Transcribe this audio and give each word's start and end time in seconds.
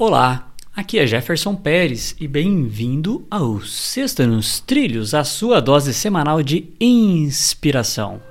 Olá, 0.00 0.54
aqui 0.76 0.96
é 0.96 1.04
Jefferson 1.08 1.56
Pérez 1.56 2.14
e 2.20 2.28
bem-vindo 2.28 3.26
ao 3.28 3.60
Sexta 3.62 4.28
nos 4.28 4.60
Trilhos, 4.60 5.12
a 5.12 5.24
sua 5.24 5.60
dose 5.60 5.92
semanal 5.92 6.40
de 6.40 6.72
inspiração. 6.80 8.22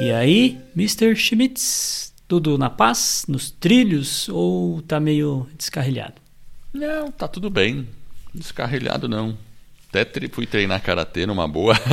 E 0.00 0.10
aí, 0.10 0.58
Mr. 0.74 1.14
Schmitz, 1.14 2.12
tudo 2.26 2.58
na 2.58 2.68
paz, 2.68 3.26
nos 3.28 3.52
trilhos 3.52 4.28
ou 4.28 4.82
tá 4.82 4.98
meio 4.98 5.46
descarrilhado? 5.56 6.14
Não, 6.72 7.12
tá 7.12 7.28
tudo 7.28 7.48
bem. 7.48 7.86
Descarrilhado 8.34 9.08
não. 9.08 9.38
Até 9.88 10.28
fui 10.28 10.46
treinar 10.46 10.82
karatê 10.82 11.26
numa 11.26 11.48
boa. 11.48 11.74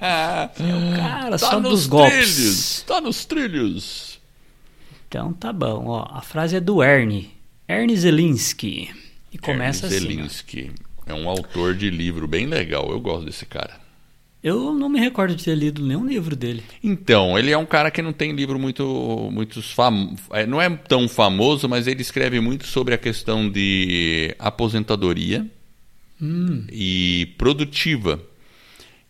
cara, 0.00 1.30
tá 1.30 1.38
só 1.38 1.60
dos 1.60 1.86
golpes. 1.86 2.34
Trilhos, 2.34 2.82
tá 2.86 3.00
nos 3.00 3.24
trilhos. 3.24 4.18
Então 5.06 5.32
tá 5.32 5.52
bom, 5.52 5.86
ó. 5.86 6.06
A 6.10 6.20
frase 6.20 6.56
é 6.56 6.60
do 6.60 6.82
Ernie. 6.82 7.30
Ernie 7.68 7.96
Zelinski. 7.96 8.90
E 9.32 9.38
começa 9.38 9.86
Ernie 9.86 9.98
assim. 9.98 10.08
Zelinski. 10.08 10.72
É 11.06 11.14
um 11.14 11.28
autor 11.28 11.74
de 11.74 11.88
livro 11.88 12.26
bem 12.26 12.46
legal. 12.46 12.90
Eu 12.90 13.00
gosto 13.00 13.26
desse 13.26 13.46
cara. 13.46 13.88
Eu 14.42 14.72
não 14.72 14.88
me 14.88 15.00
recordo 15.00 15.34
de 15.34 15.44
ter 15.44 15.54
lido 15.54 15.84
nenhum 15.84 16.06
livro 16.06 16.36
dele. 16.36 16.62
Então, 16.82 17.36
ele 17.38 17.50
é 17.50 17.58
um 17.58 17.66
cara 17.66 17.90
que 17.90 18.00
não 18.00 18.12
tem 18.12 18.32
livro 18.32 18.58
muito, 18.58 19.28
muitos 19.32 19.72
fam... 19.72 20.14
É, 20.30 20.46
não 20.46 20.62
é 20.62 20.70
tão 20.70 21.08
famoso, 21.08 21.68
mas 21.68 21.88
ele 21.88 22.02
escreve 22.02 22.38
muito 22.38 22.66
sobre 22.66 22.94
a 22.94 22.98
questão 22.98 23.50
de 23.50 24.34
aposentadoria 24.38 25.44
hum. 26.20 26.64
e 26.70 27.34
produtiva. 27.38 28.20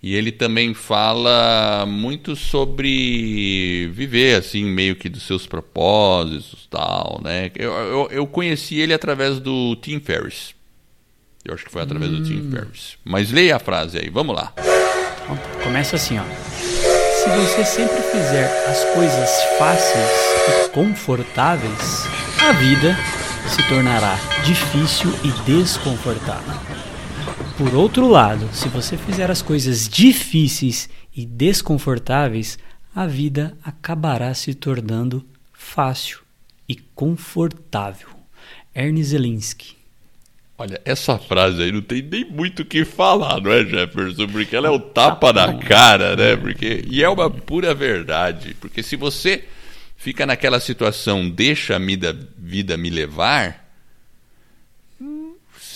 E 0.00 0.14
ele 0.14 0.30
também 0.30 0.74
fala 0.74 1.84
muito 1.84 2.36
sobre 2.36 3.90
viver 3.92 4.36
assim, 4.36 4.64
meio 4.64 4.94
que 4.94 5.08
dos 5.08 5.24
seus 5.24 5.44
propósitos, 5.44 6.68
tal, 6.70 7.20
né? 7.22 7.50
Eu, 7.56 7.72
eu, 7.72 8.08
eu 8.10 8.26
conheci 8.26 8.76
ele 8.76 8.94
através 8.94 9.40
do 9.40 9.74
Tim 9.76 9.98
Ferriss. 9.98 10.54
Eu 11.44 11.54
acho 11.54 11.64
que 11.64 11.72
foi 11.72 11.82
através 11.82 12.12
hum. 12.12 12.16
do 12.16 12.24
Tim 12.24 12.46
hum. 12.46 12.50
Ferriss. 12.50 12.96
Mas 13.04 13.32
leia 13.32 13.56
a 13.56 13.58
frase 13.58 13.98
aí, 13.98 14.08
vamos 14.08 14.36
lá. 14.36 14.52
Começa 15.64 15.96
assim, 15.96 16.18
ó. 16.18 16.24
Se 16.54 17.28
você 17.30 17.64
sempre 17.64 18.00
fizer 18.02 18.46
as 18.68 18.84
coisas 18.94 19.30
fáceis 19.58 20.10
e 20.48 20.68
confortáveis, 20.70 22.06
a 22.40 22.52
vida 22.52 22.96
se 23.48 23.62
tornará 23.68 24.16
difícil 24.44 25.12
e 25.24 25.30
desconfortável. 25.50 26.54
Por 27.58 27.74
outro 27.74 28.06
lado, 28.06 28.48
se 28.54 28.68
você 28.68 28.96
fizer 28.96 29.28
as 29.32 29.42
coisas 29.42 29.88
difíceis 29.88 30.88
e 31.12 31.26
desconfortáveis, 31.26 32.56
a 32.94 33.04
vida 33.04 33.58
acabará 33.64 34.32
se 34.32 34.54
tornando 34.54 35.26
fácil 35.52 36.20
e 36.68 36.76
confortável. 36.76 38.10
Ernest 38.72 39.10
Zelinski 39.10 39.76
Olha, 40.56 40.80
essa 40.84 41.18
frase 41.18 41.62
aí 41.62 41.72
não 41.72 41.82
tem 41.82 42.00
nem 42.00 42.24
muito 42.24 42.62
o 42.62 42.64
que 42.64 42.84
falar, 42.84 43.40
não 43.40 43.52
é, 43.52 43.64
Jefferson? 43.64 44.28
Porque 44.28 44.54
ela 44.54 44.68
é 44.68 44.70
o 44.70 44.78
tapa 44.78 45.32
na 45.32 45.58
cara, 45.58 46.14
né? 46.14 46.36
Porque, 46.36 46.84
e 46.88 47.02
é 47.02 47.08
uma 47.08 47.28
pura 47.28 47.74
verdade. 47.74 48.56
Porque 48.60 48.84
se 48.84 48.94
você 48.94 49.44
fica 49.96 50.24
naquela 50.24 50.60
situação, 50.60 51.28
deixa 51.28 51.74
a 51.74 51.78
vida, 51.80 52.16
vida 52.36 52.76
me 52.76 52.88
levar, 52.88 53.67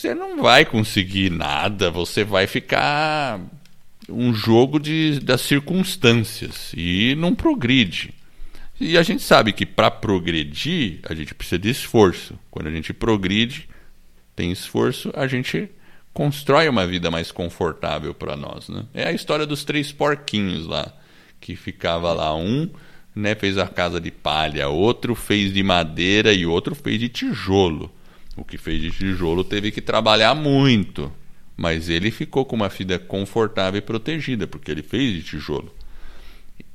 você 0.03 0.17
não 0.17 0.42
vai 0.42 0.64
conseguir 0.64 1.31
nada, 1.31 1.89
você 1.89 2.25
vai 2.25 2.48
ficar 2.48 3.41
um 4.09 4.34
jogo 4.34 4.81
de, 4.81 5.20
das 5.20 5.42
circunstâncias 5.42 6.72
e 6.77 7.14
não 7.17 7.36
progride. 7.36 8.12
E 8.81 8.98
a 8.98 9.03
gente 9.05 9.22
sabe 9.22 9.53
que 9.53 9.64
para 9.64 9.93
progredir, 9.93 10.99
a 11.09 11.15
gente 11.15 11.32
precisa 11.32 11.56
de 11.56 11.71
esforço. 11.71 12.37
Quando 12.50 12.66
a 12.66 12.71
gente 12.72 12.93
progride, 12.93 13.69
tem 14.34 14.50
esforço, 14.50 15.12
a 15.15 15.28
gente 15.28 15.71
constrói 16.12 16.69
uma 16.69 16.84
vida 16.84 17.09
mais 17.09 17.31
confortável 17.31 18.12
para 18.12 18.37
nós. 18.37 18.69
Né? 18.69 18.84
É 18.93 19.06
a 19.06 19.12
história 19.12 19.47
dos 19.47 19.62
três 19.62 19.93
porquinhos 19.93 20.66
lá, 20.66 20.93
que 21.41 21.55
ficava 21.55 22.12
lá 22.12 22.34
um 22.34 22.69
né, 23.15 23.37
fez 23.37 23.56
a 23.56 23.69
casa 23.69 24.00
de 24.00 24.10
palha, 24.10 24.69
outro 24.69 25.15
fez 25.15 25.53
de 25.53 25.62
madeira 25.62 26.32
e 26.32 26.44
outro 26.44 26.75
fez 26.75 26.99
de 26.99 27.09
tijolo. 27.09 27.88
O 28.37 28.44
que 28.44 28.56
fez 28.56 28.81
de 28.81 28.91
tijolo 28.91 29.44
teve 29.44 29.70
que 29.70 29.81
trabalhar 29.81 30.34
muito, 30.34 31.12
mas 31.56 31.88
ele 31.88 32.10
ficou 32.10 32.44
com 32.44 32.56
uma 32.56 32.69
vida 32.69 32.98
confortável 32.98 33.78
e 33.78 33.82
protegida, 33.82 34.47
porque 34.47 34.70
ele 34.70 34.82
fez 34.82 35.15
de 35.15 35.22
tijolo. 35.22 35.72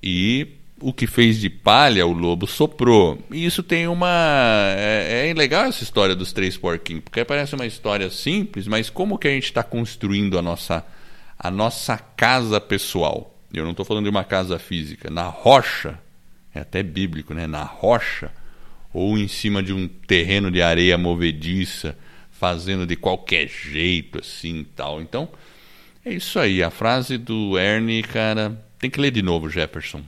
E 0.01 0.47
o 0.79 0.94
que 0.94 1.07
fez 1.07 1.40
de 1.40 1.50
palha 1.50 2.06
o 2.06 2.13
lobo 2.13 2.45
soprou. 2.45 3.19
E 3.31 3.45
isso 3.45 3.63
tem 3.63 3.88
uma. 3.88 4.07
É, 4.78 5.29
é 5.29 5.34
legal 5.34 5.66
essa 5.66 5.84
história 5.84 6.16
dos 6.16 6.31
três 6.31 6.56
porquinhos, 6.56 7.03
porque 7.03 7.25
parece 7.25 7.56
uma 7.56 7.66
história 7.66 8.09
simples, 8.09 8.68
mas 8.68 8.89
como 8.89 9.18
que 9.18 9.28
a 9.28 9.31
gente 9.31 9.45
está 9.45 9.63
construindo 9.63 10.38
a 10.38 10.41
nossa, 10.41 10.85
a 11.38 11.50
nossa 11.50 11.97
casa 11.97 12.62
pessoal? 12.62 13.34
Eu 13.51 13.63
não 13.63 13.72
estou 13.72 13.85
falando 13.85 14.03
de 14.03 14.09
uma 14.09 14.24
casa 14.24 14.59
física. 14.59 15.09
Na 15.09 15.28
rocha, 15.28 16.00
é 16.53 16.59
até 16.59 16.84
bíblico, 16.84 17.34
né? 17.34 17.47
Na 17.47 17.63
rocha, 17.63 18.31
ou 18.97 19.18
em 19.18 19.28
cima 19.28 19.62
de 19.62 19.72
um 19.72 19.88
terreno 19.88 20.50
de 20.50 20.62
areia 20.62 20.97
movediça, 20.97 21.96
fazendo 22.31 22.85
de 22.85 22.96
qualquer 22.96 23.47
jeito, 23.47 24.19
assim 24.19 24.66
tal. 24.75 25.02
Então, 25.02 25.30
é 26.03 26.13
isso 26.13 26.40
aí. 26.40 26.63
A 26.63 26.72
frase 26.72 27.18
do 27.18 27.57
Ernie, 27.57 28.02
cara, 28.02 28.59
tem 28.80 28.90
que 28.90 29.00
ler 29.00 29.12
de 29.12 29.22
novo, 29.22 29.50
Jefferson. 29.50 30.02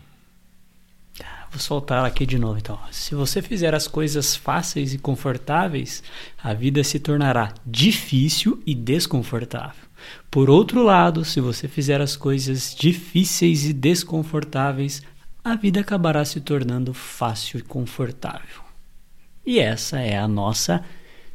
Vou 1.51 1.59
soltar 1.59 2.05
aqui 2.05 2.25
de 2.25 2.37
novo 2.37 2.59
então. 2.59 2.79
Se 2.91 3.15
você 3.15 3.41
fizer 3.41 3.73
as 3.73 3.87
coisas 3.87 4.35
fáceis 4.35 4.93
e 4.93 4.99
confortáveis, 4.99 6.03
a 6.41 6.53
vida 6.53 6.83
se 6.83 6.99
tornará 6.99 7.53
difícil 7.65 8.61
e 8.65 8.75
desconfortável. 8.75 9.89
Por 10.29 10.49
outro 10.49 10.83
lado, 10.83 11.25
se 11.25 11.41
você 11.41 11.67
fizer 11.67 12.01
as 12.01 12.15
coisas 12.15 12.75
difíceis 12.75 13.65
e 13.65 13.73
desconfortáveis, 13.73 15.01
a 15.43 15.55
vida 15.55 15.79
acabará 15.79 16.23
se 16.23 16.39
tornando 16.39 16.93
fácil 16.93 17.59
e 17.59 17.63
confortável. 17.63 18.68
E 19.45 19.59
essa 19.59 19.99
é 19.99 20.17
a 20.17 20.27
nossa 20.27 20.83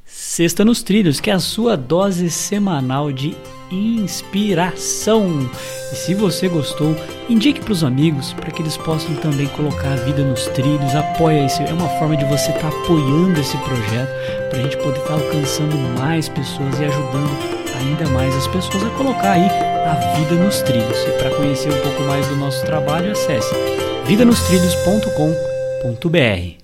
Sexta 0.07 0.65
nos 0.65 0.83
Trilhos, 0.83 1.19
que 1.19 1.31
é 1.31 1.33
a 1.33 1.39
sua 1.39 1.77
dose 1.77 2.31
semanal 2.31 3.11
de 3.11 3.35
inspiração. 3.71 5.49
E 5.93 5.97
se 5.97 6.15
você 6.15 6.47
gostou, 6.47 6.95
indique 7.29 7.61
para 7.61 7.73
os 7.73 7.83
amigos 7.83 8.35
para 8.35 8.51
que 8.51 8.61
eles 8.61 8.77
possam 8.77 9.15
também 9.17 9.47
colocar 9.49 9.93
a 9.93 9.97
vida 9.97 10.23
nos 10.23 10.47
trilhos. 10.49 10.95
Apoia 10.95 11.47
esse, 11.47 11.63
é 11.63 11.73
uma 11.73 11.89
forma 11.99 12.15
de 12.17 12.27
você 12.27 12.51
estar 12.51 12.71
tá 12.71 12.79
apoiando 12.79 13.41
esse 13.41 13.57
projeto 13.59 14.11
para 14.51 14.59
a 14.59 14.63
gente 14.63 14.77
poder 14.77 14.99
estar 14.99 15.17
tá 15.17 15.25
alcançando 15.25 15.77
mais 15.99 16.29
pessoas 16.29 16.79
e 16.79 16.85
ajudando 16.85 17.31
ainda 17.77 18.07
mais 18.11 18.35
as 18.37 18.47
pessoas 18.49 18.85
a 18.85 18.91
colocar 18.91 19.33
aí 19.33 19.49
a 19.49 19.95
vida 20.19 20.35
nos 20.35 20.61
trilhos. 20.63 20.99
E 21.07 21.13
para 21.19 21.31
conhecer 21.31 21.73
um 21.73 21.81
pouco 21.81 22.03
mais 22.03 22.29
do 22.29 22.37
nosso 22.37 22.63
trabalho, 22.65 23.13
acesse 23.13 23.55
vidanostrilhos.com.br. 24.07 26.64